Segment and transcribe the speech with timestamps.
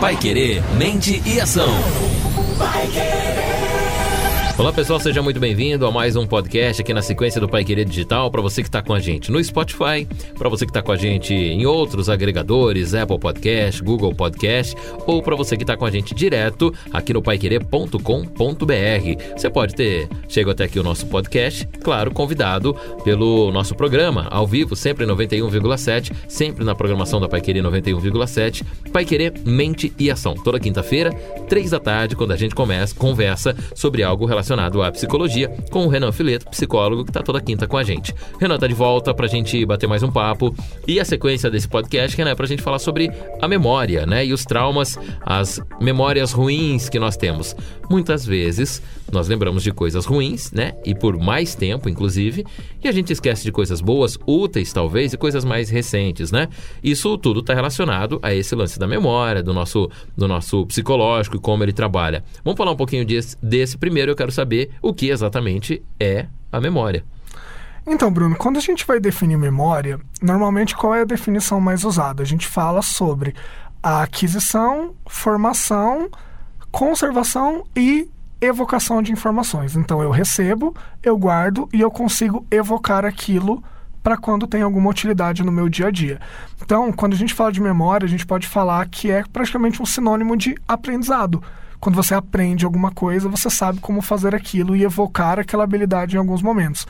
[0.00, 1.68] Pai Querer, mente e ação.
[2.58, 3.43] Vai querer.
[4.56, 7.84] Olá pessoal, seja muito bem-vindo a mais um podcast aqui na sequência do Pai Querer
[7.84, 8.30] Digital.
[8.30, 10.06] Para você que está com a gente no Spotify,
[10.38, 14.76] para você que está com a gente em outros agregadores, Apple Podcast, Google Podcast,
[15.08, 17.98] ou para você que está com a gente direto aqui no paiquerer.com.br.
[19.36, 24.46] Você pode ter chego até aqui o nosso podcast, claro, convidado pelo nosso programa ao
[24.46, 28.62] vivo, sempre 91,7, sempre na programação da Pai Querer 91,7.
[28.92, 30.34] Pai Querer Mente e Ação.
[30.34, 31.12] Toda quinta-feira,
[31.48, 35.86] três da tarde, quando a gente começa, conversa sobre algo relacionado relacionado à psicologia com
[35.86, 38.14] o Renan Fileto, psicólogo que está toda quinta com a gente.
[38.38, 40.54] Renan está de volta para a gente bater mais um papo
[40.86, 44.24] e a sequência desse podcast, Renan, é para a gente falar sobre a memória, né?
[44.24, 47.56] E os traumas, as memórias ruins que nós temos.
[47.88, 48.82] Muitas vezes
[49.14, 50.72] nós lembramos de coisas ruins, né?
[50.84, 52.44] E por mais tempo, inclusive,
[52.82, 56.48] e a gente esquece de coisas boas, úteis talvez, e coisas mais recentes, né?
[56.82, 61.40] Isso tudo está relacionado a esse lance da memória, do nosso, do nosso psicológico e
[61.40, 62.24] como ele trabalha.
[62.44, 66.60] Vamos falar um pouquinho desse, desse primeiro, eu quero saber o que exatamente é a
[66.60, 67.04] memória.
[67.86, 72.22] Então, Bruno, quando a gente vai definir memória, normalmente qual é a definição mais usada?
[72.22, 73.34] A gente fala sobre
[73.82, 76.08] a aquisição, formação,
[76.72, 78.08] conservação e
[78.44, 79.76] evocação de informações.
[79.76, 83.62] Então, eu recebo, eu guardo e eu consigo evocar aquilo
[84.02, 86.20] para quando tem alguma utilidade no meu dia a dia.
[86.62, 89.86] Então, quando a gente fala de memória, a gente pode falar que é praticamente um
[89.86, 91.42] sinônimo de aprendizado.
[91.80, 96.18] Quando você aprende alguma coisa, você sabe como fazer aquilo e evocar aquela habilidade em
[96.18, 96.86] alguns momentos.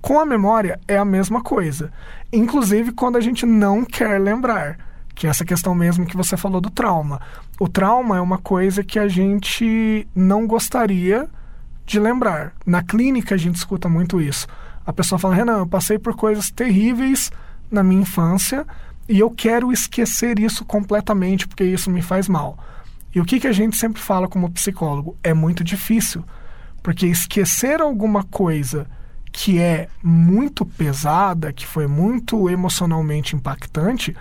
[0.00, 1.90] Com a memória é a mesma coisa,
[2.32, 4.78] inclusive quando a gente não quer lembrar,
[5.18, 7.20] que é essa questão mesmo que você falou do trauma.
[7.58, 11.28] O trauma é uma coisa que a gente não gostaria
[11.84, 12.52] de lembrar.
[12.64, 14.46] Na clínica a gente escuta muito isso.
[14.86, 17.32] A pessoa fala: Renan, eu passei por coisas terríveis
[17.68, 18.64] na minha infância
[19.08, 22.56] e eu quero esquecer isso completamente porque isso me faz mal.
[23.12, 25.16] E o que, que a gente sempre fala como psicólogo?
[25.24, 26.24] É muito difícil,
[26.80, 28.86] porque esquecer alguma coisa
[29.32, 34.14] que é muito pesada, que foi muito emocionalmente impactante,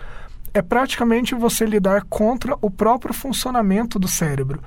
[0.54, 4.62] é praticamente você lidar contra o próprio funcionamento do cérebro.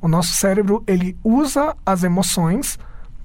[0.00, 2.78] O nosso cérebro ele usa as emoções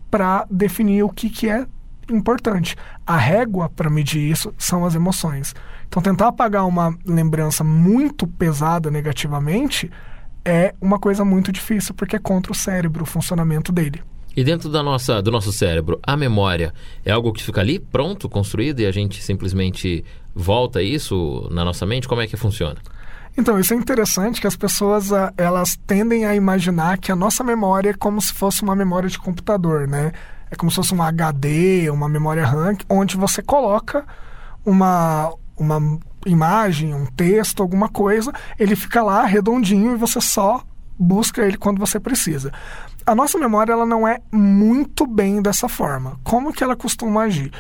[0.10, 1.66] para definir o que, que é
[2.10, 2.76] importante.
[3.06, 5.54] A régua para medir isso são as emoções.
[5.88, 9.90] Então, tentar apagar uma lembrança muito pesada negativamente
[10.46, 14.02] é uma coisa muito difícil, porque é contra o cérebro, o funcionamento dele.
[14.40, 16.74] E dentro da nossa, do nosso cérebro, a memória
[17.04, 21.86] é algo que fica ali pronto, construído, e a gente simplesmente volta isso na nossa
[21.86, 22.08] mente?
[22.08, 22.78] Como é que funciona?
[23.38, 27.44] Então, isso é interessante que as pessoas ah, elas tendem a imaginar que a nossa
[27.44, 30.14] memória é como se fosse uma memória de computador, né?
[30.50, 34.06] É como se fosse uma HD, uma memória RAM, onde você coloca
[34.66, 40.64] uma, uma imagem, um texto, alguma coisa, ele fica lá redondinho e você só
[40.98, 42.54] busca ele quando você precisa.
[43.10, 46.20] A nossa memória ela não é muito bem dessa forma.
[46.24, 47.52] Como que ela costuma agir?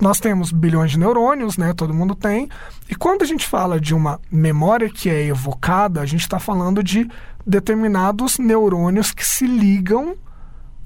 [0.00, 1.74] Nós temos bilhões de neurônios, né?
[1.74, 2.48] Todo mundo tem.
[2.88, 6.80] E quando a gente fala de uma memória que é evocada, a gente está falando
[6.80, 7.10] de
[7.44, 10.14] determinados neurônios que se ligam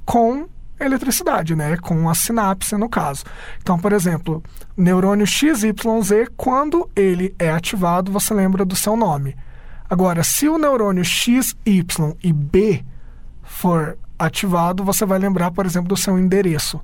[0.07, 0.49] com
[0.81, 1.77] eletricidade, né?
[1.77, 3.25] Com a sinapse, no caso.
[3.61, 4.43] Então, por exemplo,
[4.75, 9.37] neurônio XYZ, quando ele é ativado, você lembra do seu nome.
[9.87, 12.83] Agora, se o neurônio X, Y e B
[13.59, 16.81] for ativado, você vai lembrar, por exemplo, do seu endereço.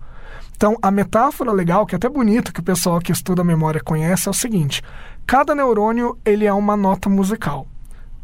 [0.56, 3.80] Então, a metáfora legal, que é até bonita, que o pessoal que estuda a memória
[3.80, 4.82] conhece, é o seguinte:
[5.26, 7.66] cada neurônio ele é uma nota musical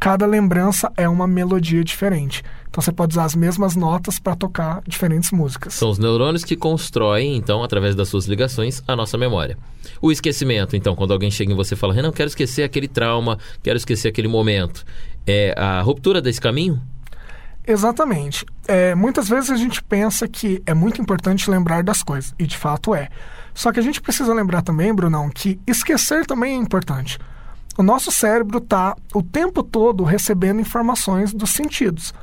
[0.01, 2.41] cada lembrança é uma melodia diferente.
[2.67, 5.75] Então você pode usar as mesmas notas para tocar diferentes músicas.
[5.75, 9.59] São os neurônios que constroem, então, através das suas ligações, a nossa memória.
[10.01, 13.37] O esquecimento, então, quando alguém chega em você e fala, Renan, quero esquecer aquele trauma,
[13.61, 14.83] quero esquecer aquele momento.
[15.27, 16.81] É a ruptura desse caminho?
[17.65, 18.45] Exatamente.
[18.67, 22.57] É, muitas vezes a gente pensa que é muito importante lembrar das coisas, e de
[22.57, 23.09] fato é.
[23.53, 27.19] Só que a gente precisa lembrar também, Brunão, que esquecer também é importante.
[27.77, 32.13] O nosso cérebro está o tempo todo recebendo informações dos sentidos.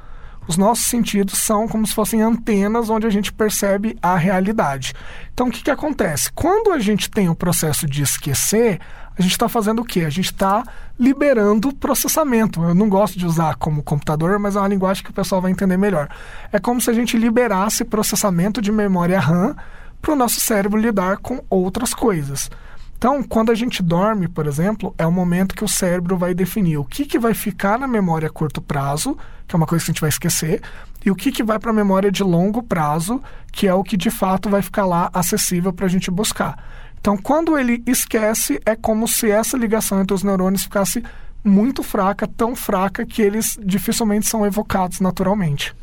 [0.47, 4.95] Os nossos sentidos são como se fossem antenas onde a gente percebe a realidade.
[5.33, 6.33] Então, o que, que acontece?
[6.33, 8.81] Quando a gente tem o processo de esquecer,
[9.19, 10.01] a gente está fazendo o quê?
[10.01, 10.63] A gente está
[10.99, 12.63] liberando processamento.
[12.63, 15.51] Eu não gosto de usar como computador, mas é uma linguagem que o pessoal vai
[15.51, 16.09] entender melhor.
[16.53, 19.57] É como se a gente liberasse processamento de memória RAM
[20.01, 22.49] para o nosso cérebro lidar com outras coisas.
[22.97, 26.79] Então, quando a gente dorme, por exemplo, é o momento que o cérebro vai definir
[26.79, 29.17] o que, que vai ficar na memória a curto prazo,
[29.47, 30.63] que é uma coisa que a gente vai esquecer,
[31.05, 33.23] e o que, que vai para a memória de longo prazo,
[33.53, 36.57] que é o que de fato vai ficar lá acessível para a gente buscar.
[37.01, 41.03] Então, quando ele esquece, é como se essa ligação entre os neurônios ficasse
[41.45, 45.75] muito fraca, tão fraca que eles dificilmente são evocados naturalmente.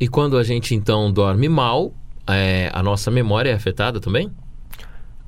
[0.00, 1.92] E quando a gente então dorme mal,
[2.26, 4.32] é, a nossa memória é afetada também?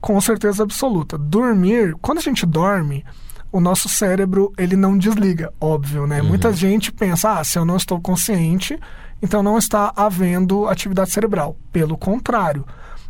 [0.00, 1.17] Com certeza absoluta.
[1.17, 3.05] Dormir, quando a gente dorme,
[3.52, 6.20] o nosso cérebro ele não desliga, óbvio, né?
[6.20, 6.29] Uhum.
[6.29, 8.79] Muita gente pensa, ah, se eu não estou consciente,
[9.23, 11.56] então não está havendo atividade cerebral.
[11.73, 12.64] Pelo contrário.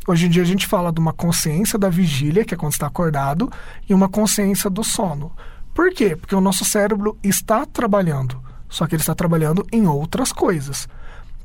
[0.07, 2.87] Hoje em dia a gente fala de uma consciência da vigília, que é quando está
[2.87, 3.51] acordado,
[3.89, 5.33] e uma consciência do sono.
[5.73, 6.15] Por quê?
[6.15, 10.87] Porque o nosso cérebro está trabalhando, só que ele está trabalhando em outras coisas.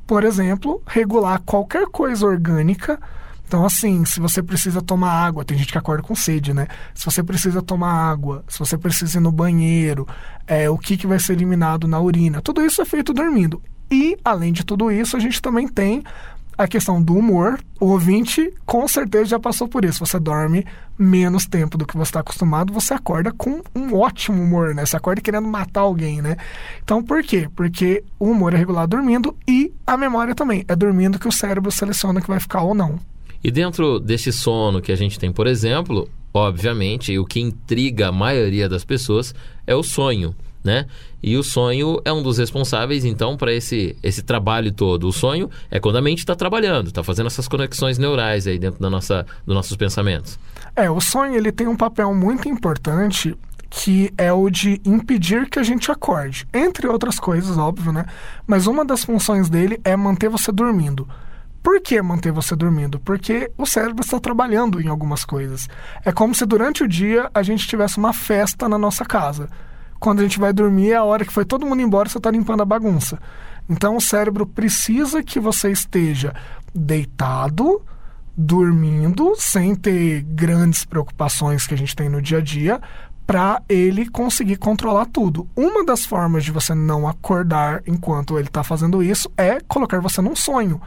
[0.06, 3.00] Por exemplo, regular qualquer coisa orgânica.
[3.46, 6.68] Então, assim, se você precisa tomar água, tem gente que acorda com sede, né?
[6.94, 10.06] Se você precisa tomar água, se você precisa ir no banheiro,
[10.46, 13.62] é, o que, que vai ser eliminado na urina, tudo isso é feito dormindo.
[13.90, 16.04] E, além de tudo isso, a gente também tem
[16.62, 17.58] a questão do humor.
[17.80, 20.04] O ouvinte com certeza já passou por isso.
[20.04, 20.66] Você dorme
[20.98, 24.84] menos tempo do que você está acostumado, você acorda com um ótimo humor, né?
[24.84, 26.36] Você acorda querendo matar alguém, né?
[26.84, 27.48] Então por quê?
[27.56, 30.64] Porque o humor é regulado dormindo e a memória também.
[30.68, 33.00] É dormindo que o cérebro seleciona que vai ficar ou não.
[33.42, 38.12] E dentro desse sono que a gente tem, por exemplo, obviamente, o que intriga a
[38.12, 39.34] maioria das pessoas
[39.66, 40.86] é o sonho né?
[41.22, 45.06] E o sonho é um dos responsáveis, então, para esse, esse trabalho todo.
[45.06, 48.80] O sonho é quando a mente está trabalhando, está fazendo essas conexões neurais aí dentro
[48.80, 50.38] da nossa, dos nossos pensamentos.
[50.76, 53.36] É, o sonho ele tem um papel muito importante
[53.68, 56.46] que é o de impedir que a gente acorde.
[56.52, 58.04] Entre outras coisas, óbvio, né?
[58.44, 61.08] Mas uma das funções dele é manter você dormindo.
[61.62, 62.98] Por que manter você dormindo?
[62.98, 65.68] Porque o cérebro está trabalhando em algumas coisas.
[66.04, 69.48] É como se durante o dia a gente tivesse uma festa na nossa casa
[70.00, 72.30] quando a gente vai dormir é a hora que foi todo mundo embora, você está
[72.30, 73.20] limpando a bagunça.
[73.68, 76.34] Então o cérebro precisa que você esteja
[76.74, 77.82] deitado,
[78.36, 82.80] dormindo, sem ter grandes preocupações que a gente tem no dia a dia,
[83.26, 85.46] para ele conseguir controlar tudo.
[85.54, 90.20] Uma das formas de você não acordar enquanto ele está fazendo isso é colocar você
[90.20, 90.80] num sonho.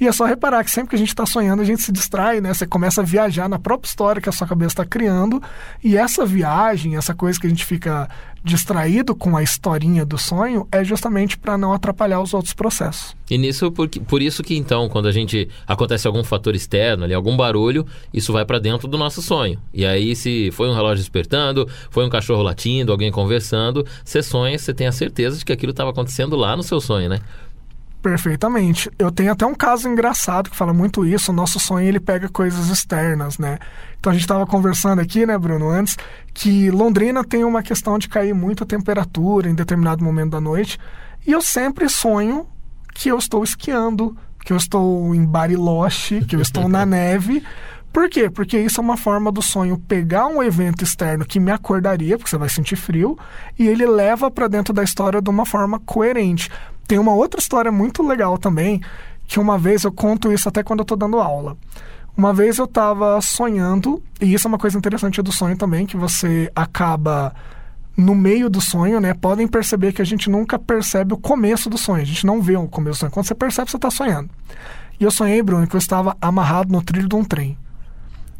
[0.00, 2.40] E é só reparar que sempre que a gente está sonhando, a gente se distrai,
[2.40, 2.52] né?
[2.52, 5.42] Você começa a viajar na própria história que a sua cabeça está criando.
[5.82, 8.08] E essa viagem, essa coisa que a gente fica
[8.44, 13.16] distraído com a historinha do sonho, é justamente para não atrapalhar os outros processos.
[13.28, 17.12] E nisso, por, por isso que então, quando a gente acontece algum fator externo, ali,
[17.12, 17.84] algum barulho,
[18.14, 19.58] isso vai para dentro do nosso sonho.
[19.74, 24.56] E aí, se foi um relógio despertando, foi um cachorro latindo, alguém conversando, você sonha,
[24.56, 27.20] você tem a certeza de que aquilo estava acontecendo lá no seu sonho, né?
[28.06, 28.88] Perfeitamente.
[29.00, 31.32] Eu tenho até um caso engraçado que fala muito isso.
[31.32, 33.58] O nosso sonho ele pega coisas externas, né?
[33.98, 35.96] Então a gente estava conversando aqui, né, Bruno, antes,
[36.32, 40.78] que Londrina tem uma questão de cair muito a temperatura em determinado momento da noite.
[41.26, 42.46] E eu sempre sonho
[42.94, 47.42] que eu estou esquiando, que eu estou em Bariloche, que eu estou na neve.
[47.92, 48.30] Por quê?
[48.30, 52.30] Porque isso é uma forma do sonho pegar um evento externo que me acordaria, porque
[52.30, 53.18] você vai sentir frio,
[53.58, 56.48] e ele leva para dentro da história de uma forma coerente.
[56.86, 58.80] Tem uma outra história muito legal também,
[59.26, 61.56] que uma vez eu conto isso até quando eu estou dando aula.
[62.16, 65.96] Uma vez eu estava sonhando, e isso é uma coisa interessante do sonho também, que
[65.96, 67.34] você acaba
[67.96, 69.12] no meio do sonho, né?
[69.14, 72.56] Podem perceber que a gente nunca percebe o começo do sonho, a gente não vê
[72.56, 73.12] o começo do sonho.
[73.12, 74.30] Quando você percebe, você está sonhando.
[74.98, 77.58] E eu sonhei, Bruno, que eu estava amarrado no trilho de um trem.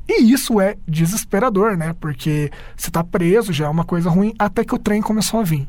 [0.09, 1.95] E isso é desesperador, né?
[2.01, 5.43] Porque você está preso, já é uma coisa ruim, até que o trem começou a
[5.43, 5.69] vir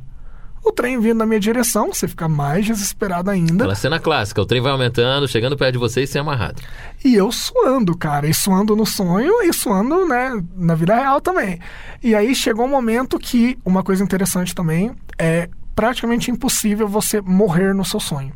[0.67, 3.63] o trem vindo na minha direção, você fica mais desesperado ainda.
[3.63, 6.61] Aquela cena clássica, o trem vai aumentando, chegando perto de você e é amarrado.
[7.03, 11.59] E eu suando, cara, e suando no sonho e suando, né, na vida real também.
[12.03, 17.73] E aí chegou um momento que, uma coisa interessante também, é praticamente impossível você morrer
[17.73, 18.33] no seu sonho.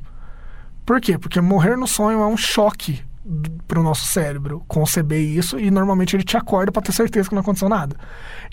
[0.85, 1.17] Por quê?
[1.17, 3.01] Porque morrer no sonho é um choque
[3.67, 7.35] para o nosso cérebro conceber isso e normalmente ele te acorda para ter certeza que
[7.35, 7.95] não aconteceu nada.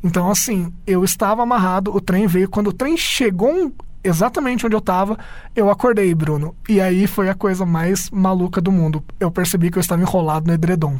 [0.02, 2.48] Então, assim, eu estava amarrado, o trem veio.
[2.48, 5.18] Quando o trem chegou exatamente onde eu estava,
[5.54, 6.54] eu acordei, Bruno.
[6.68, 9.02] E aí foi a coisa mais maluca do mundo.
[9.18, 10.98] Eu percebi que eu estava enrolado no edredom.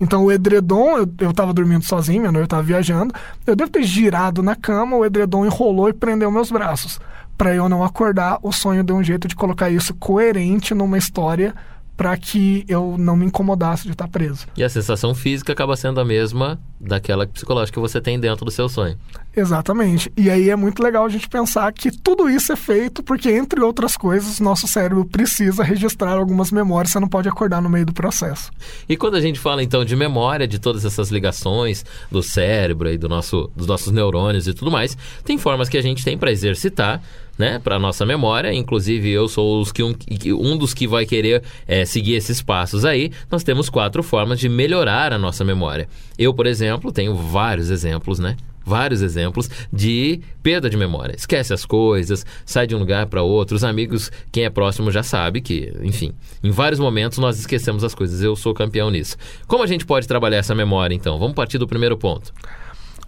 [0.00, 3.14] Então, o edredom, eu, eu tava dormindo sozinho, minha noiva estava viajando.
[3.46, 6.98] Eu devo ter girado na cama, o edredom enrolou e prendeu meus braços.
[7.38, 11.54] Para eu não acordar, o sonho deu um jeito de colocar isso coerente numa história
[11.96, 14.46] para que eu não me incomodasse de estar preso.
[14.56, 18.50] E a sensação física acaba sendo a mesma daquela psicológica que você tem dentro do
[18.50, 18.98] seu sonho.
[19.34, 20.12] Exatamente.
[20.16, 23.60] E aí é muito legal a gente pensar que tudo isso é feito porque, entre
[23.60, 27.92] outras coisas, nosso cérebro precisa registrar algumas memórias, você não pode acordar no meio do
[27.92, 28.50] processo.
[28.88, 32.98] E quando a gente fala então de memória, de todas essas ligações do cérebro e
[32.98, 36.32] do nosso, dos nossos neurônios e tudo mais, tem formas que a gente tem para
[36.32, 37.00] exercitar
[37.38, 38.52] né, para nossa memória.
[38.52, 39.94] Inclusive, eu sou que um,
[40.38, 43.10] um dos que vai querer é, seguir esses passos aí.
[43.30, 45.88] Nós temos quatro formas de melhorar a nossa memória.
[46.18, 48.36] Eu, por exemplo, tenho vários exemplos, né?
[48.64, 51.14] vários exemplos de perda de memória.
[51.16, 53.56] Esquece as coisas, sai de um lugar para outro.
[53.56, 56.12] Os amigos, quem é próximo já sabe que, enfim,
[56.42, 58.22] em vários momentos nós esquecemos as coisas.
[58.22, 59.16] Eu sou campeão nisso.
[59.46, 61.18] Como a gente pode trabalhar essa memória, então?
[61.18, 62.32] Vamos partir do primeiro ponto.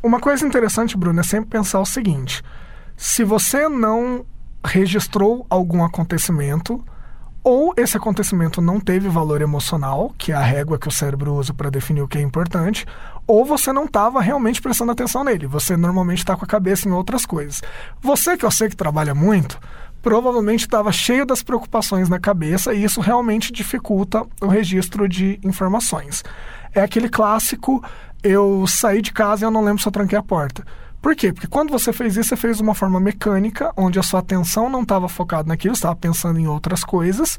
[0.03, 2.43] Uma coisa interessante, Bruno, é sempre pensar o seguinte:
[2.97, 4.25] se você não
[4.65, 6.83] registrou algum acontecimento,
[7.45, 11.53] ou esse acontecimento não teve valor emocional, que é a régua que o cérebro usa
[11.53, 12.87] para definir o que é importante,
[13.27, 15.47] ou você não estava realmente prestando atenção nele.
[15.47, 17.63] Você normalmente está com a cabeça em outras coisas.
[18.01, 19.59] Você, que eu sei que trabalha muito,
[20.01, 26.25] provavelmente estava cheio das preocupações na cabeça e isso realmente dificulta o registro de informações.
[26.75, 27.85] É aquele clássico:
[28.23, 30.65] eu saí de casa e eu não lembro se eu tranquei a porta.
[31.05, 31.35] Por quê?
[31.35, 34.71] Porque quando você fez isso, você fez de uma forma mecânica, onde a sua atenção
[34.71, 37.39] não estava focada naquilo, estava pensando em outras coisas,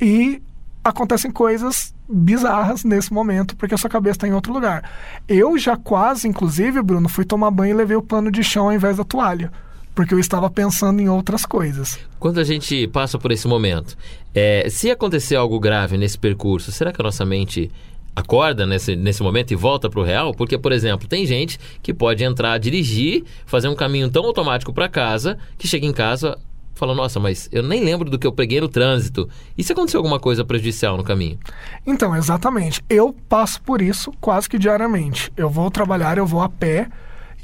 [0.00, 0.40] e
[0.84, 4.88] acontecem coisas bizarras nesse momento, porque a sua cabeça está em outro lugar.
[5.26, 8.72] Eu já quase, inclusive, Bruno, fui tomar banho e levei o pano de chão ao
[8.72, 9.50] invés da toalha.
[9.96, 11.98] Porque eu estava pensando em outras coisas.
[12.20, 13.96] Quando a gente passa por esse momento,
[14.32, 17.68] é, se acontecer algo grave nesse percurso, será que a nossa mente
[18.14, 20.32] acorda nesse, nesse momento e volta para o real?
[20.32, 24.88] Porque, por exemplo, tem gente que pode entrar, dirigir, fazer um caminho tão automático para
[24.88, 26.38] casa que chega em casa
[26.74, 29.28] fala, nossa, mas eu nem lembro do que eu peguei no trânsito.
[29.56, 31.38] E se aconteceu alguma coisa prejudicial no caminho?
[31.86, 32.82] Então, exatamente.
[32.88, 35.32] Eu passo por isso quase que diariamente.
[35.36, 36.88] Eu vou trabalhar, eu vou a pé.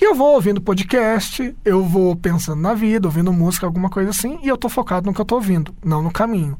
[0.00, 4.38] E eu vou ouvindo podcast, eu vou pensando na vida, ouvindo música, alguma coisa assim,
[4.44, 6.56] e eu tô focado no que eu tô ouvindo, não no caminho.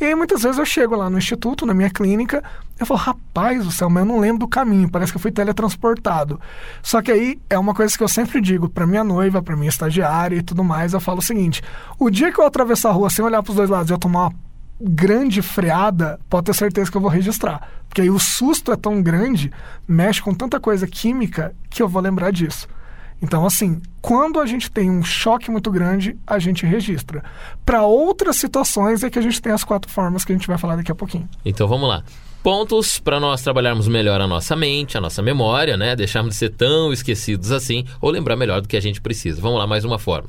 [0.00, 2.42] E aí muitas vezes eu chego lá no instituto, na minha clínica,
[2.80, 5.30] eu falo, rapaz do céu, mas eu não lembro do caminho, parece que eu fui
[5.30, 6.40] teletransportado.
[6.82, 9.68] Só que aí é uma coisa que eu sempre digo para minha noiva, para minha
[9.68, 11.62] estagiária e tudo mais, eu falo o seguinte:
[11.98, 13.98] o dia que eu atravessar a rua sem olhar para os dois lados e eu
[13.98, 14.32] tomar uma
[14.80, 17.68] grande freada, pode ter certeza que eu vou registrar.
[17.86, 19.52] Porque aí o susto é tão grande,
[19.86, 22.66] mexe com tanta coisa química, que eu vou lembrar disso.
[23.20, 27.22] Então, assim, quando a gente tem um choque muito grande, a gente registra.
[27.66, 30.56] Para outras situações é que a gente tem as quatro formas que a gente vai
[30.56, 31.28] falar daqui a pouquinho.
[31.44, 32.04] Então, vamos lá.
[32.42, 35.96] Pontos para nós trabalharmos melhor a nossa mente, a nossa memória, né?
[35.96, 39.40] Deixarmos de ser tão esquecidos assim, ou lembrar melhor do que a gente precisa.
[39.42, 40.28] Vamos lá, mais uma forma.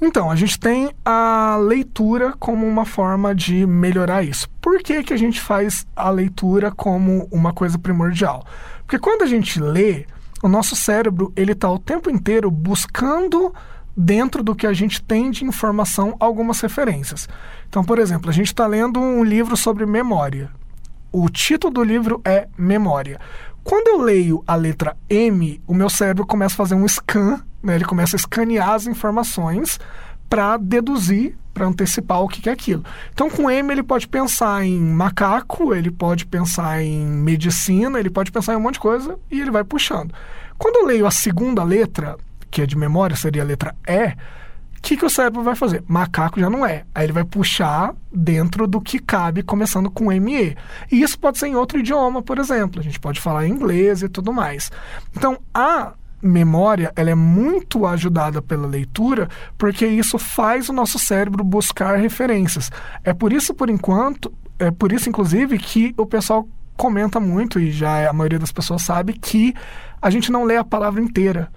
[0.00, 4.48] Então, a gente tem a leitura como uma forma de melhorar isso.
[4.60, 8.44] Por que, que a gente faz a leitura como uma coisa primordial?
[8.80, 10.06] Porque quando a gente lê,
[10.44, 13.54] o nosso cérebro ele está o tempo inteiro buscando
[13.96, 17.26] dentro do que a gente tem de informação algumas referências.
[17.66, 20.50] Então, por exemplo, a gente está lendo um livro sobre memória.
[21.10, 23.18] O título do livro é Memória.
[23.62, 27.76] Quando eu leio a letra M, o meu cérebro começa a fazer um scan, né?
[27.76, 29.80] ele começa a escanear as informações
[30.28, 32.84] para deduzir, para antecipar o que é aquilo.
[33.12, 38.32] Então, com M, ele pode pensar em macaco, ele pode pensar em medicina, ele pode
[38.32, 40.12] pensar em um monte de coisa e ele vai puxando.
[40.58, 42.16] Quando eu leio a segunda letra,
[42.50, 44.08] que é de memória, seria a letra E,
[44.78, 45.82] o que, que o cérebro vai fazer?
[45.88, 46.84] Macaco já não é.
[46.94, 50.56] Aí ele vai puxar dentro do que cabe, começando com ME.
[50.92, 52.80] E isso pode ser em outro idioma, por exemplo.
[52.80, 54.70] A gente pode falar em inglês e tudo mais.
[55.16, 59.28] Então, a memória ela é muito ajudada pela leitura,
[59.58, 62.70] porque isso faz o nosso cérebro buscar referências.
[63.04, 67.70] É por isso, por enquanto, é por isso, inclusive, que o pessoal comenta muito, e
[67.70, 69.54] já a maioria das pessoas sabe, que
[70.00, 71.50] a gente não lê a palavra inteira.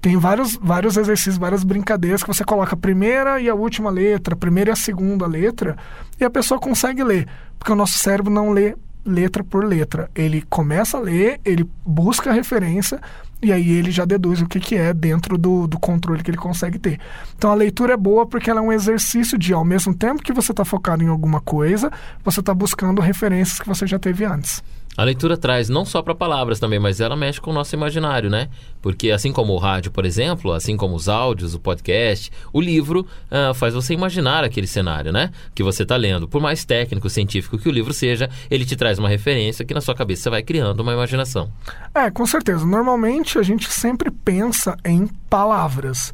[0.00, 4.34] Tem vários, vários exercícios, várias brincadeiras que você coloca a primeira e a última letra,
[4.34, 5.76] a primeira e a segunda letra,
[6.18, 8.74] e a pessoa consegue ler, porque o nosso cérebro não lê
[9.04, 10.10] letra por letra.
[10.14, 13.00] Ele começa a ler, ele busca a referência
[13.40, 16.38] e aí ele já deduz o que, que é dentro do, do controle que ele
[16.38, 16.98] consegue ter.
[17.36, 20.32] Então a leitura é boa porque ela é um exercício de, ao mesmo tempo que
[20.32, 21.90] você está focado em alguma coisa,
[22.24, 24.62] você está buscando referências que você já teve antes.
[24.98, 28.28] A leitura traz não só para palavras também, mas ela mexe com o nosso imaginário,
[28.28, 28.48] né?
[28.82, 33.06] Porque assim como o rádio, por exemplo, assim como os áudios, o podcast, o livro
[33.30, 35.30] uh, faz você imaginar aquele cenário, né?
[35.54, 36.26] Que você está lendo.
[36.26, 39.80] Por mais técnico, científico que o livro seja, ele te traz uma referência que na
[39.80, 41.48] sua cabeça você vai criando uma imaginação.
[41.94, 42.66] É, com certeza.
[42.66, 46.12] Normalmente a gente sempre pensa em palavras.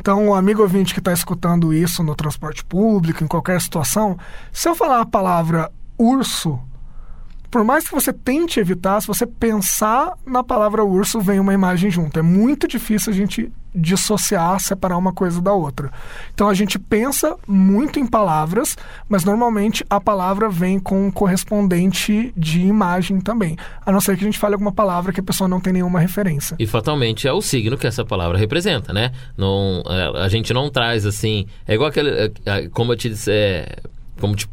[0.00, 4.18] Então, o amigo ouvinte que está escutando isso no transporte público, em qualquer situação,
[4.52, 6.58] se eu falar a palavra urso,
[7.54, 11.88] por mais que você tente evitar, se você pensar na palavra urso, vem uma imagem
[11.88, 12.18] junto.
[12.18, 15.92] É muito difícil a gente dissociar, separar uma coisa da outra.
[16.34, 18.76] Então a gente pensa muito em palavras,
[19.08, 23.56] mas normalmente a palavra vem com um correspondente de imagem também.
[23.86, 26.00] A não ser que a gente fale alguma palavra que a pessoa não tem nenhuma
[26.00, 26.56] referência.
[26.58, 29.12] E fatalmente é o signo que essa palavra representa, né?
[29.36, 31.46] Não, é, a gente não traz assim.
[31.68, 32.10] É igual aquele.
[32.10, 33.30] É, é, como eu te disse.
[33.30, 33.76] É,
[34.18, 34.48] como te,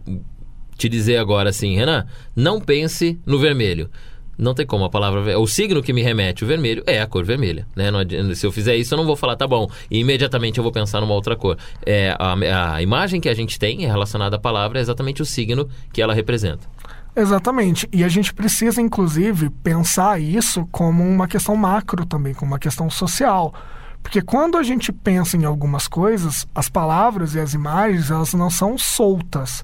[0.82, 3.90] te dizer agora assim, Renan, não pense no vermelho.
[4.38, 5.38] Não tem como a palavra.
[5.38, 7.68] O signo que me remete o vermelho é a cor vermelha.
[7.76, 7.92] Né?
[7.92, 8.00] Não,
[8.34, 11.00] se eu fizer isso, eu não vou falar, tá bom, e imediatamente eu vou pensar
[11.00, 11.58] numa outra cor.
[11.86, 15.70] É, a, a imagem que a gente tem relacionada à palavra é exatamente o signo
[15.94, 16.68] que ela representa.
[17.16, 17.88] Exatamente.
[17.92, 22.90] E a gente precisa, inclusive, pensar isso como uma questão macro também, como uma questão
[22.90, 23.54] social.
[24.02, 28.50] Porque quando a gente pensa em algumas coisas, as palavras e as imagens, elas não
[28.50, 29.64] são soltas,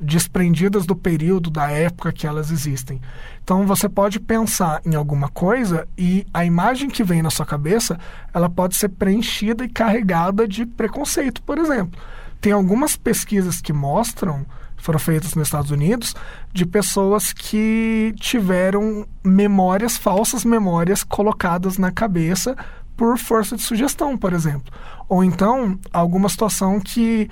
[0.00, 3.00] desprendidas do período, da época que elas existem.
[3.42, 7.98] Então você pode pensar em alguma coisa e a imagem que vem na sua cabeça,
[8.32, 11.98] ela pode ser preenchida e carregada de preconceito, por exemplo.
[12.40, 14.44] Tem algumas pesquisas que mostram
[14.76, 16.14] foram feitas nos Estados Unidos
[16.52, 22.54] de pessoas que tiveram memórias, falsas memórias colocadas na cabeça
[22.96, 24.72] por força de sugestão, por exemplo.
[25.08, 27.28] Ou então, alguma situação que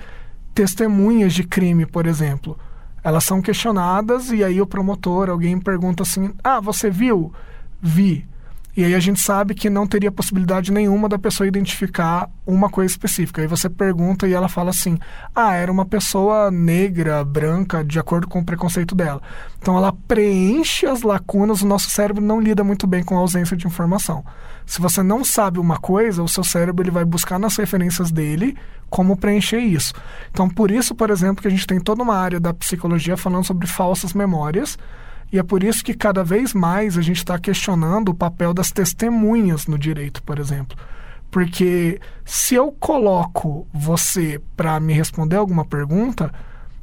[0.55, 2.57] testemunhas de crime, por exemplo,
[3.03, 7.31] elas são questionadas e aí o promotor, alguém pergunta assim: "Ah, você viu?"
[7.81, 8.25] Vi.
[8.75, 12.91] E aí a gente sabe que não teria possibilidade nenhuma da pessoa identificar uma coisa
[12.91, 13.41] específica.
[13.41, 14.99] Aí você pergunta e ela fala assim:
[15.33, 19.21] ah, era uma pessoa negra, branca, de acordo com o preconceito dela.
[19.61, 23.55] Então ela preenche as lacunas, o nosso cérebro não lida muito bem com a ausência
[23.55, 24.25] de informação.
[24.65, 28.57] Se você não sabe uma coisa, o seu cérebro ele vai buscar nas referências dele
[28.89, 29.93] como preencher isso.
[30.31, 33.45] Então, por isso, por exemplo, que a gente tem toda uma área da psicologia falando
[33.45, 34.77] sobre falsas memórias
[35.31, 38.71] e é por isso que cada vez mais a gente está questionando o papel das
[38.71, 40.77] testemunhas no direito, por exemplo.
[41.29, 46.31] Porque se eu coloco você para me responder alguma pergunta,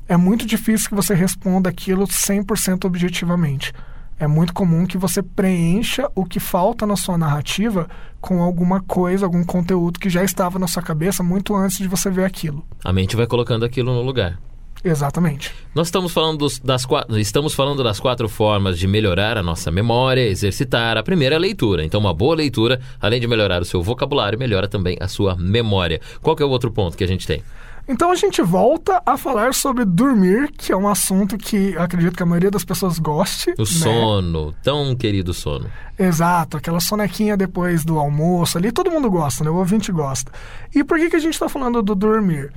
[0.09, 3.73] é muito difícil que você responda aquilo 100% objetivamente.
[4.19, 7.89] É muito comum que você preencha o que falta na sua narrativa
[8.21, 12.11] com alguma coisa, algum conteúdo que já estava na sua cabeça muito antes de você
[12.11, 12.65] ver aquilo.
[12.85, 14.39] A mente vai colocando aquilo no lugar.
[14.85, 15.53] Exatamente.
[15.75, 16.87] Nós estamos falando, dos, das,
[17.17, 20.97] estamos falando das quatro formas de melhorar a nossa memória, exercitar.
[20.97, 21.85] A primeira é a leitura.
[21.85, 26.01] Então, uma boa leitura, além de melhorar o seu vocabulário, melhora também a sua memória.
[26.21, 27.43] Qual é o outro ponto que a gente tem?
[27.89, 32.23] Então a gente volta a falar sobre dormir, que é um assunto que acredito que
[32.23, 33.51] a maioria das pessoas goste.
[33.59, 33.67] O né?
[33.67, 35.69] sono, tão querido sono.
[35.99, 39.51] Exato, aquela sonequinha depois do almoço ali, todo mundo gosta, né?
[39.51, 40.31] O ouvinte gosta.
[40.75, 42.53] E por que, que a gente está falando do dormir?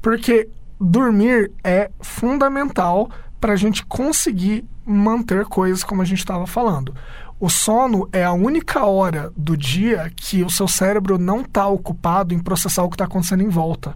[0.00, 0.48] Porque
[0.80, 6.94] dormir é fundamental para a gente conseguir manter coisas como a gente estava falando.
[7.38, 12.34] O sono é a única hora do dia que o seu cérebro não está ocupado
[12.34, 13.94] em processar o que está acontecendo em volta.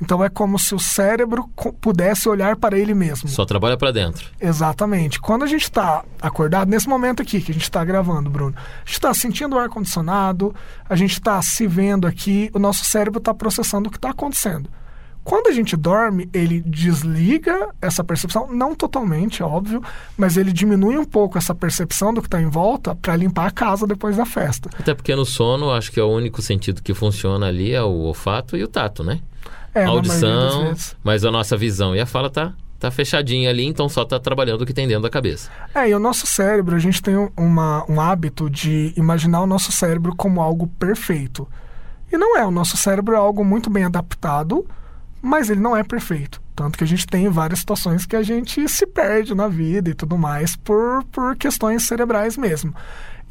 [0.00, 1.48] Então é como se o cérebro
[1.80, 3.28] pudesse olhar para ele mesmo.
[3.28, 4.26] Só trabalha para dentro.
[4.40, 5.20] Exatamente.
[5.20, 8.84] Quando a gente está acordado, nesse momento aqui que a gente está gravando, Bruno, a
[8.84, 10.52] gente está sentindo o ar-condicionado,
[10.88, 14.68] a gente está se vendo aqui, o nosso cérebro está processando o que está acontecendo.
[15.24, 19.82] Quando a gente dorme, ele desliga essa percepção, não totalmente, óbvio,
[20.18, 23.50] mas ele diminui um pouco essa percepção do que está em volta para limpar a
[23.50, 24.68] casa depois da festa.
[24.78, 28.02] Até porque no sono, acho que é o único sentido que funciona ali é o
[28.02, 29.20] olfato e o tato, né?
[29.74, 33.88] É, a audição, mas a nossa visão e a fala tá tá fechadinha ali, então
[33.88, 35.48] só tá trabalhando o que tem dentro da cabeça.
[35.74, 39.72] É, e o nosso cérebro, a gente tem uma, um hábito de imaginar o nosso
[39.72, 41.48] cérebro como algo perfeito.
[42.12, 44.66] E não é, o nosso cérebro é algo muito bem adaptado
[45.24, 46.40] mas ele não é perfeito.
[46.54, 49.94] Tanto que a gente tem várias situações que a gente se perde na vida e
[49.94, 52.74] tudo mais por, por questões cerebrais mesmo.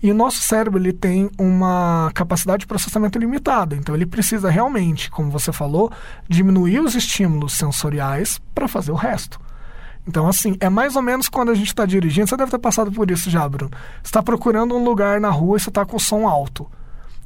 [0.01, 5.09] E o nosso cérebro ele tem uma capacidade de processamento limitada, então ele precisa realmente,
[5.09, 5.89] como você falou,
[6.27, 9.39] diminuir os estímulos sensoriais para fazer o resto.
[10.05, 12.91] Então, assim, é mais ou menos quando a gente está dirigindo, você deve ter passado
[12.91, 13.71] por isso já, Bruno.
[14.01, 16.69] Você está procurando um lugar na rua e você está com o som alto.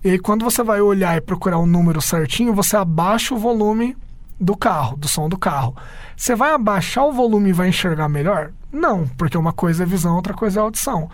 [0.03, 3.39] E aí, quando você vai olhar e procurar o um número certinho, você abaixa o
[3.39, 3.97] volume
[4.39, 5.75] do carro, do som do carro.
[6.15, 8.51] Você vai abaixar o volume e vai enxergar melhor?
[8.71, 11.09] Não, porque uma coisa é visão, outra coisa é audição.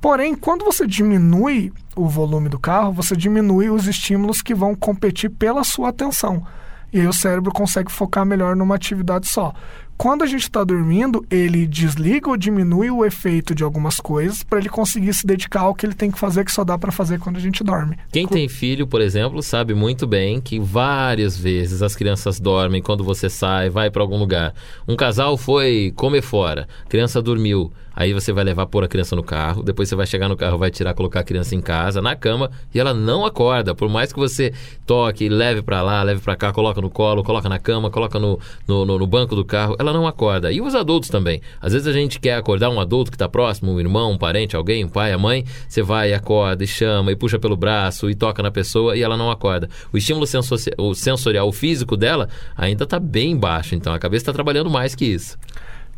[0.00, 5.30] Porém, quando você diminui o volume do carro, você diminui os estímulos que vão competir
[5.30, 6.46] pela sua atenção.
[6.92, 9.52] E aí o cérebro consegue focar melhor numa atividade só.
[9.96, 14.58] Quando a gente está dormindo, ele desliga ou diminui o efeito de algumas coisas para
[14.58, 17.18] ele conseguir se dedicar ao que ele tem que fazer, que só dá para fazer
[17.18, 17.96] quando a gente dorme.
[18.12, 23.02] Quem tem filho, por exemplo, sabe muito bem que várias vezes as crianças dormem quando
[23.02, 24.54] você sai, vai para algum lugar.
[24.86, 27.72] Um casal foi comer fora, a criança dormiu.
[27.96, 30.58] Aí você vai levar pôr a criança no carro, depois você vai chegar no carro,
[30.58, 33.74] vai tirar, colocar a criança em casa, na cama, e ela não acorda.
[33.74, 34.52] Por mais que você
[34.84, 38.38] toque, leve para lá, leve para cá, coloca no colo, coloca na cama, coloca no,
[38.68, 40.52] no, no, no, banco do carro, ela não acorda.
[40.52, 41.40] E os adultos também.
[41.58, 44.54] Às vezes a gente quer acordar um adulto que está próximo, um irmão, um parente,
[44.54, 48.14] alguém, um pai, a mãe, você vai, acorda e chama e puxa pelo braço e
[48.14, 49.70] toca na pessoa e ela não acorda.
[49.90, 54.24] O estímulo sensorial, o, sensorial, o físico dela ainda está bem baixo, então a cabeça
[54.24, 55.38] está trabalhando mais que isso.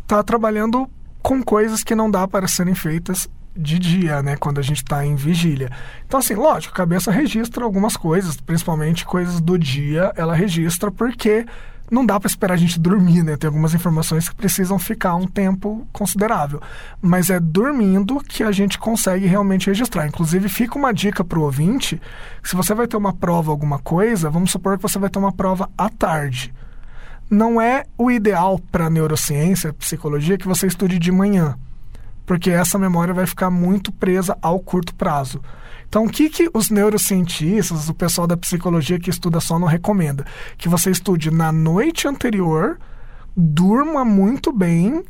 [0.05, 0.89] Está trabalhando
[1.23, 4.37] com coisas que não dá para serem feitas de dia, né?
[4.37, 5.71] Quando a gente está em vigília.
[6.07, 11.45] Então, assim, lógico, a cabeça registra algumas coisas, principalmente coisas do dia, ela registra porque
[11.91, 13.37] não dá para esperar a gente dormir, né?
[13.37, 16.61] Tem algumas informações que precisam ficar um tempo considerável.
[17.01, 20.07] Mas é dormindo que a gente consegue realmente registrar.
[20.07, 22.01] Inclusive, fica uma dica para o ouvinte:
[22.43, 25.33] se você vai ter uma prova, alguma coisa, vamos supor que você vai ter uma
[25.33, 26.53] prova à tarde.
[27.31, 31.59] Não é o ideal para neurociência, psicologia, que você estude de manhã,
[32.25, 35.43] porque essa memória vai ficar muito presa ao curto prazo.
[35.89, 40.25] Então, o que, que os neurocientistas, o pessoal da psicologia que estuda só não recomenda?
[40.57, 42.79] Que você estude na noite anterior,
[43.37, 45.03] durma muito bem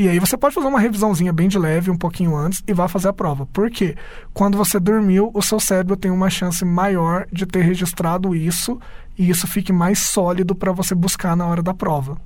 [0.00, 2.88] e aí você pode fazer uma revisãozinha bem de leve um pouquinho antes e vá
[2.88, 3.44] fazer a prova.
[3.44, 3.94] Por quê?
[4.32, 8.80] Quando você dormiu, o seu cérebro tem uma chance maior de ter registrado isso
[9.20, 12.16] e isso fique mais sólido para você buscar na hora da prova.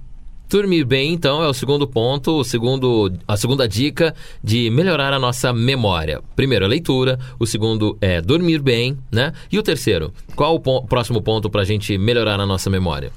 [0.48, 5.18] Dormir bem, então, é o segundo ponto, o segundo, a segunda dica de melhorar a
[5.18, 6.22] nossa memória.
[6.36, 7.18] Primeiro, a leitura.
[7.36, 9.32] O segundo é dormir bem, né?
[9.50, 13.10] E o terceiro, qual o po próximo ponto para a gente melhorar a nossa memória?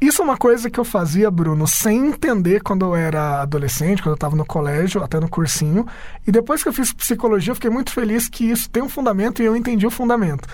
[0.00, 4.12] Isso é uma coisa que eu fazia, Bruno, sem entender quando eu era adolescente, quando
[4.12, 5.84] eu estava no colégio, até no cursinho.
[6.24, 9.42] E depois que eu fiz psicologia, eu fiquei muito feliz que isso tem um fundamento
[9.42, 10.46] e eu entendi o fundamento.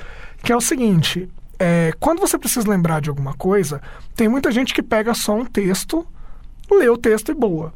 [0.42, 1.28] Que é o seguinte:
[1.62, 3.80] é, quando você precisa lembrar de alguma coisa,
[4.16, 6.04] tem muita gente que pega só um texto,
[6.68, 7.72] lê o texto e boa.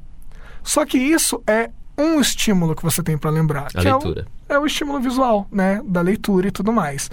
[0.60, 3.68] Só que isso é um estímulo que você tem para lembrar.
[3.76, 4.26] A leitura.
[4.48, 5.80] É o, é o estímulo visual, né?
[5.84, 7.08] Da leitura e tudo mais.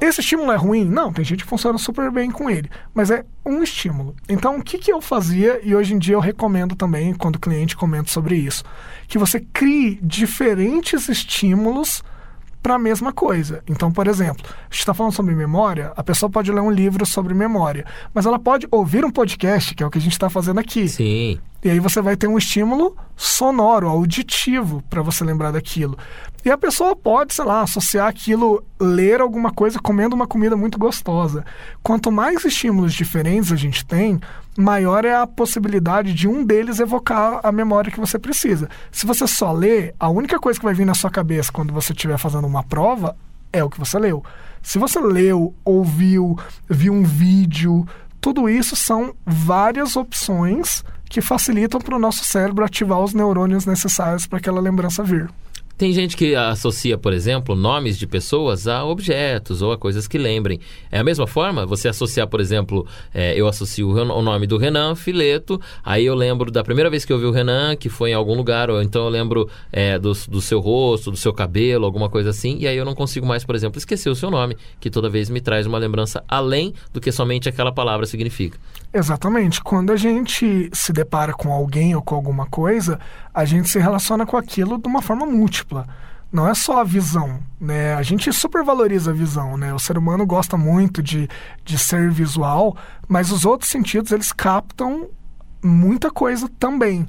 [0.00, 0.86] Esse estímulo é ruim?
[0.86, 4.16] Não, tem gente que funciona super bem com ele, mas é um estímulo.
[4.26, 7.38] Então, o que, que eu fazia e hoje em dia eu recomendo também, quando o
[7.38, 8.64] cliente comenta sobre isso,
[9.06, 12.02] que você crie diferentes estímulos
[12.64, 13.62] para a mesma coisa.
[13.68, 17.04] Então, por exemplo, a gente está falando sobre memória, a pessoa pode ler um livro
[17.04, 20.30] sobre memória, mas ela pode ouvir um podcast, que é o que a gente está
[20.30, 20.88] fazendo aqui.
[20.88, 21.38] Sim.
[21.64, 25.96] E aí você vai ter um estímulo sonoro, auditivo, para você lembrar daquilo.
[26.44, 30.78] E a pessoa pode, sei lá, associar aquilo, ler alguma coisa comendo uma comida muito
[30.78, 31.42] gostosa.
[31.82, 34.20] Quanto mais estímulos diferentes a gente tem,
[34.58, 38.68] maior é a possibilidade de um deles evocar a memória que você precisa.
[38.92, 41.94] Se você só lê, a única coisa que vai vir na sua cabeça quando você
[41.94, 43.16] estiver fazendo uma prova
[43.50, 44.22] é o que você leu.
[44.62, 47.86] Se você leu, ouviu, viu um vídeo,
[48.24, 54.26] tudo isso são várias opções que facilitam para o nosso cérebro ativar os neurônios necessários
[54.26, 55.28] para aquela lembrança vir.
[55.76, 60.16] Tem gente que associa, por exemplo, nomes de pessoas a objetos ou a coisas que
[60.16, 60.60] lembrem.
[60.90, 61.66] É a mesma forma?
[61.66, 66.52] Você associar, por exemplo, é, eu associo o nome do Renan Fileto, aí eu lembro
[66.52, 69.04] da primeira vez que eu vi o Renan, que foi em algum lugar, ou então
[69.04, 72.76] eu lembro é, do, do seu rosto, do seu cabelo, alguma coisa assim, e aí
[72.76, 75.66] eu não consigo mais, por exemplo, esquecer o seu nome, que toda vez me traz
[75.66, 78.56] uma lembrança além do que somente aquela palavra significa.
[78.92, 79.60] Exatamente.
[79.60, 83.00] Quando a gente se depara com alguém ou com alguma coisa,
[83.34, 85.86] a gente se relaciona com aquilo de uma forma múltipla.
[86.32, 87.94] Não é só a visão, né?
[87.94, 89.74] A gente supervaloriza a visão, né?
[89.74, 91.28] O ser humano gosta muito de,
[91.64, 92.76] de ser visual,
[93.08, 95.08] mas os outros sentidos, eles captam
[95.62, 97.06] muita coisa também.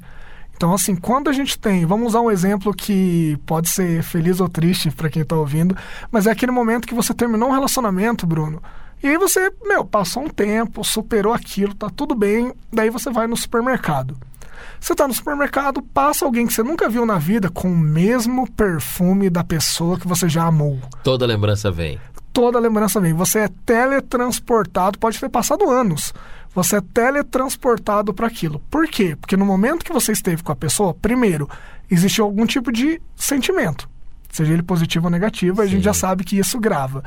[0.56, 4.48] Então, assim, quando a gente tem, vamos usar um exemplo que pode ser feliz ou
[4.48, 5.76] triste para quem está ouvindo,
[6.10, 8.62] mas é aquele momento que você terminou um relacionamento, Bruno.
[9.02, 13.26] E aí você, meu, passou um tempo, superou aquilo, tá tudo bem, daí você vai
[13.26, 14.16] no supermercado.
[14.80, 18.50] Você está no supermercado, passa alguém que você nunca viu na vida com o mesmo
[18.52, 20.78] perfume da pessoa que você já amou.
[21.02, 21.98] Toda lembrança vem.
[22.32, 23.12] Toda lembrança vem.
[23.14, 26.12] Você é teletransportado, pode ter passado anos.
[26.54, 28.60] Você é teletransportado para aquilo.
[28.70, 29.16] Por quê?
[29.20, 31.48] Porque no momento que você esteve com a pessoa, primeiro,
[31.90, 33.88] existiu algum tipo de sentimento
[34.36, 35.62] seja ele positivo ou negativo, Sim.
[35.62, 37.02] a gente já sabe que isso grava.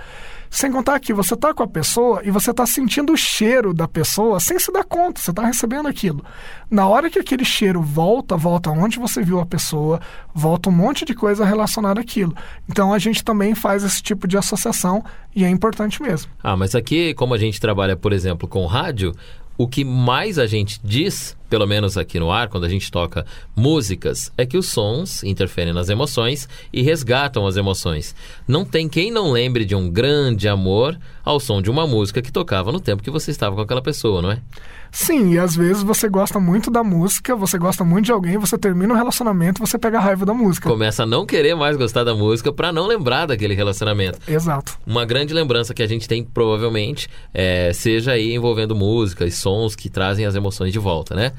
[0.50, 3.88] Sem contar que você está com a pessoa e você está sentindo o cheiro da
[3.88, 6.24] pessoa sem se dar conta, você está recebendo aquilo.
[6.70, 10.00] Na hora que aquele cheiro volta, volta onde você viu a pessoa,
[10.34, 12.36] volta um monte de coisa relacionada àquilo.
[12.68, 15.04] Então a gente também faz esse tipo de associação
[15.36, 16.32] e é importante mesmo.
[16.44, 19.14] Ah, mas aqui, como a gente trabalha, por exemplo, com rádio,
[19.60, 23.26] o que mais a gente diz, pelo menos aqui no ar, quando a gente toca
[23.54, 28.16] músicas, é que os sons interferem nas emoções e resgatam as emoções.
[28.48, 32.32] Não tem quem não lembre de um grande amor ao som de uma música que
[32.32, 34.42] tocava no tempo que você estava com aquela pessoa, não é?
[34.92, 38.58] Sim, e às vezes você gosta muito da música, você gosta muito de alguém, você
[38.58, 40.70] termina o um relacionamento você pega a raiva da música.
[40.70, 44.20] Começa a não querer mais gostar da música para não lembrar daquele relacionamento.
[44.28, 44.78] Exato.
[44.86, 49.76] Uma grande lembrança que a gente tem, provavelmente, é, seja aí envolvendo música e sons
[49.76, 51.34] que trazem as emoções de volta, né?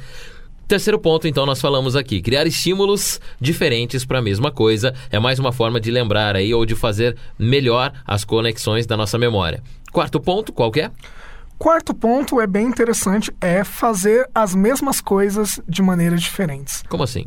[0.69, 5.39] Terceiro ponto, então, nós falamos aqui: criar estímulos diferentes para a mesma coisa é mais
[5.41, 9.63] uma forma de lembrar aí ou de fazer melhor as conexões da nossa memória.
[9.91, 10.91] Quarto ponto, qual que é?
[11.61, 16.83] Quarto ponto é bem interessante, é fazer as mesmas coisas de maneiras diferentes.
[16.89, 17.27] Como assim?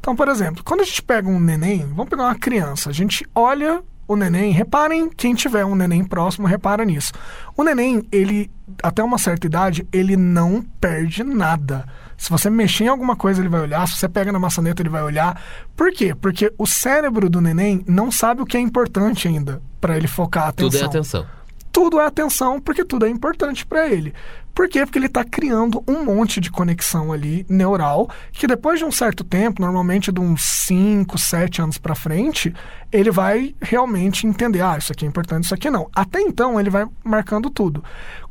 [0.00, 3.26] Então, por exemplo, quando a gente pega um neném, vamos pegar uma criança, a gente
[3.34, 7.12] olha o neném, reparem, quem tiver um neném próximo, repara nisso.
[7.54, 8.50] O neném, ele,
[8.82, 11.86] até uma certa idade, ele não perde nada.
[12.16, 13.86] Se você mexer em alguma coisa, ele vai olhar.
[13.86, 15.38] Se você pega na maçaneta, ele vai olhar.
[15.76, 16.14] Por quê?
[16.14, 20.44] Porque o cérebro do neném não sabe o que é importante ainda para ele focar
[20.44, 20.70] a atenção.
[20.70, 21.26] Tudo é atenção.
[21.74, 24.14] Tudo é atenção, porque tudo é importante para ele.
[24.54, 24.86] Por quê?
[24.86, 29.24] Porque ele está criando um monte de conexão ali neural, que depois de um certo
[29.24, 32.54] tempo, normalmente de uns 5, 7 anos para frente,
[32.92, 35.90] ele vai realmente entender, ah, isso aqui é importante, isso aqui não.
[35.92, 37.82] Até então, ele vai marcando tudo.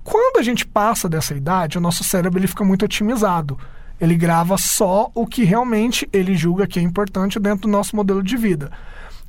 [0.06, 3.60] Quando a gente passa dessa idade, o nosso cérebro ele fica muito otimizado.
[4.00, 8.24] Ele grava só o que realmente ele julga que é importante dentro do nosso modelo
[8.24, 8.72] de vida.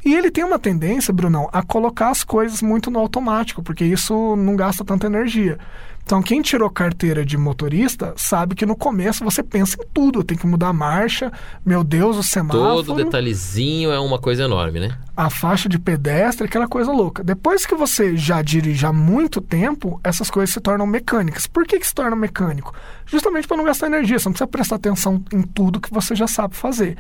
[0.05, 4.37] E ele tem uma tendência, Brunão, a colocar as coisas muito no automático, porque isso
[4.37, 5.59] não gasta tanta energia.
[6.05, 10.23] Então, quem tirou carteira de motorista sabe que no começo você pensa em tudo.
[10.23, 11.33] Tem que mudar a marcha,
[11.65, 12.85] meu Deus, o semáforo.
[12.85, 14.99] Todo detalhezinho é uma coisa enorme, né?
[15.17, 17.25] A faixa de pedestre, aquela coisa louca.
[17.25, 21.47] Depois que você já dirige há muito tempo, essas coisas se tornam mecânicas.
[21.47, 22.75] Por que, que se torna mecânico?
[23.07, 24.19] Justamente para não gastar energia.
[24.19, 26.99] Você não precisa prestar atenção em tudo que você já sabe fazer.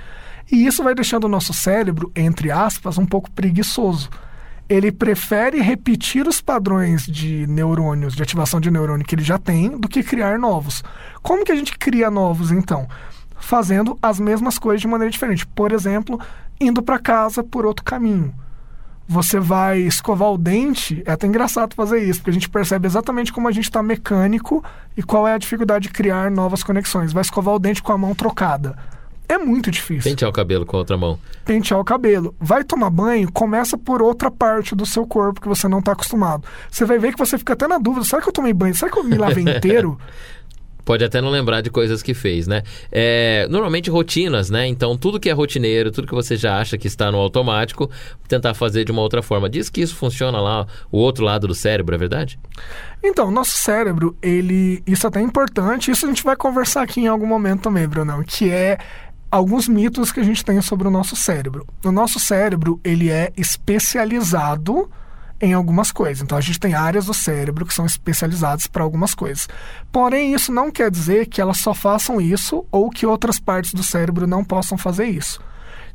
[0.50, 4.10] E isso vai deixando o nosso cérebro, entre aspas, um pouco preguiçoso
[4.68, 9.76] ele prefere repetir os padrões de neurônios, de ativação de neurônio que ele já tem,
[9.78, 10.82] do que criar novos.
[11.22, 12.88] Como que a gente cria novos, então?
[13.36, 15.46] Fazendo as mesmas coisas de maneira diferente.
[15.46, 16.18] Por exemplo,
[16.58, 18.34] indo para casa por outro caminho.
[19.06, 23.34] Você vai escovar o dente, é até engraçado fazer isso, porque a gente percebe exatamente
[23.34, 24.64] como a gente está mecânico
[24.96, 27.12] e qual é a dificuldade de criar novas conexões.
[27.12, 28.78] Vai escovar o dente com a mão trocada
[29.28, 30.10] é muito difícil.
[30.10, 31.18] Pentear o cabelo com a outra mão.
[31.44, 32.34] Pentear o cabelo.
[32.38, 36.46] Vai tomar banho, começa por outra parte do seu corpo que você não está acostumado.
[36.70, 38.74] Você vai ver que você fica até na dúvida: será que eu tomei banho?
[38.74, 39.98] Será que eu me lavei inteiro?
[40.84, 42.62] Pode até não lembrar de coisas que fez, né?
[42.92, 44.66] É, normalmente rotinas, né?
[44.66, 47.90] Então, tudo que é rotineiro, tudo que você já acha que está no automático,
[48.28, 49.48] tentar fazer de uma outra forma.
[49.48, 52.38] Diz que isso funciona lá, o outro lado do cérebro, é verdade?
[53.02, 54.82] Então, nosso cérebro, ele.
[54.86, 58.22] Isso é até importante, isso a gente vai conversar aqui em algum momento também, Brunão,
[58.22, 58.76] que é
[59.34, 61.66] alguns mitos que a gente tem sobre o nosso cérebro.
[61.84, 64.88] O nosso cérebro, ele é especializado
[65.40, 66.22] em algumas coisas.
[66.22, 69.48] Então a gente tem áreas do cérebro que são especializadas para algumas coisas.
[69.90, 73.82] Porém, isso não quer dizer que elas só façam isso ou que outras partes do
[73.82, 75.40] cérebro não possam fazer isso.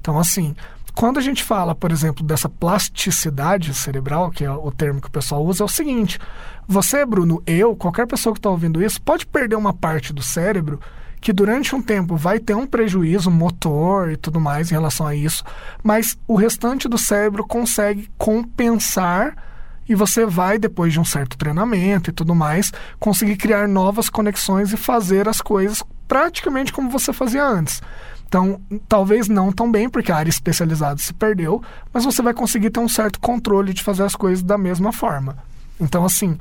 [0.02, 0.54] Então, assim,
[0.94, 5.12] quando a gente fala, por exemplo, dessa plasticidade cerebral, que é o termo que o
[5.12, 6.20] pessoal usa, é o seguinte:
[6.68, 10.78] você, Bruno, eu, qualquer pessoa que está ouvindo isso, pode perder uma parte do cérebro
[11.22, 15.16] que durante um tempo vai ter um prejuízo motor e tudo mais em relação a
[15.16, 15.44] isso,
[15.84, 19.36] mas o restante do cérebro consegue compensar
[19.88, 24.72] e você vai, depois de um certo treinamento e tudo mais, conseguir criar novas conexões
[24.72, 27.82] e fazer as coisas praticamente como você fazia antes.
[28.28, 32.70] Então, talvez não tão bem, porque a área especializada se perdeu, mas você vai conseguir
[32.70, 35.36] ter um certo controle de fazer as coisas da mesma forma.
[35.82, 36.38] Então, assim,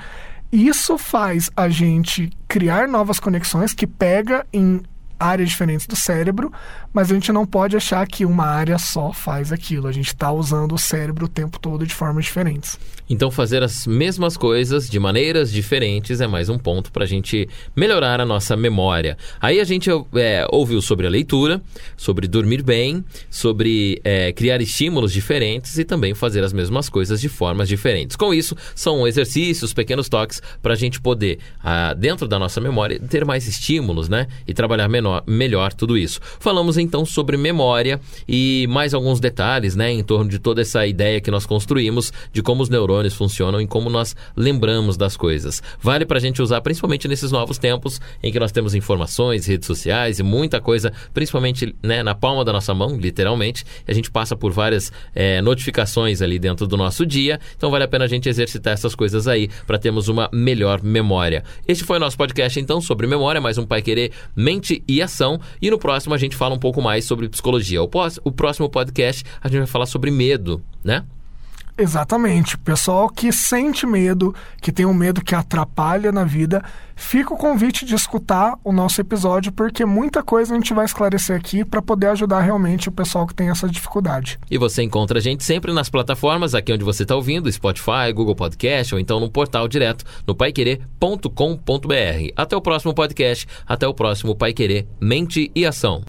[0.52, 4.82] isso faz a gente criar novas conexões que pega em
[5.18, 6.52] áreas diferentes do cérebro,
[6.92, 9.86] mas a gente não pode achar que uma área só faz aquilo.
[9.86, 12.78] A gente está usando o cérebro o tempo todo de formas diferentes.
[13.10, 17.48] Então, fazer as mesmas coisas de maneiras diferentes é mais um ponto para a gente
[17.74, 19.16] melhorar a nossa memória.
[19.40, 21.60] Aí a gente é, ouviu sobre a leitura,
[21.96, 27.28] sobre dormir bem, sobre é, criar estímulos diferentes e também fazer as mesmas coisas de
[27.28, 28.14] formas diferentes.
[28.14, 33.00] Com isso, são exercícios, pequenos toques para a gente poder, ah, dentro da nossa memória,
[33.00, 34.26] ter mais estímulos, né?
[34.46, 36.20] E trabalhar menor, melhor tudo isso.
[36.40, 39.90] Falamos então sobre memória e mais alguns detalhes, né?
[39.90, 43.60] Em torno de toda essa ideia que nós construímos de como os neurônios neurônios funcionam
[43.60, 45.62] e como nós lembramos das coisas.
[45.80, 49.66] Vale para a gente usar principalmente nesses novos tempos em que nós temos informações, redes
[49.66, 53.64] sociais e muita coisa, principalmente né, na palma da nossa mão, literalmente.
[53.86, 57.88] A gente passa por várias é, notificações ali dentro do nosso dia, então vale a
[57.88, 61.44] pena a gente exercitar essas coisas aí para termos uma melhor memória.
[61.66, 65.40] Este foi o nosso podcast então sobre memória, mais um Pai Querer Mente e Ação.
[65.60, 67.82] E no próximo a gente fala um pouco mais sobre psicologia.
[67.82, 67.88] O,
[68.32, 71.04] próximo podcast a gente vai falar sobre medo, né?
[71.78, 72.58] Exatamente.
[72.58, 76.60] Pessoal que sente medo, que tem um medo que atrapalha na vida,
[76.96, 81.36] fica o convite de escutar o nosso episódio, porque muita coisa a gente vai esclarecer
[81.36, 84.40] aqui para poder ajudar realmente o pessoal que tem essa dificuldade.
[84.50, 88.34] E você encontra a gente sempre nas plataformas aqui onde você está ouvindo, Spotify, Google
[88.34, 92.32] Podcast ou então no portal direto no paiquerer.com.br.
[92.34, 96.02] Até o próximo podcast, até o próximo Pai Querer Mente e Ação.